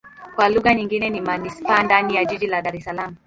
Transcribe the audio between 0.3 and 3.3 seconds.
Kwa lugha nyingine ni manisipaa ndani ya jiji la Dar Es Salaam.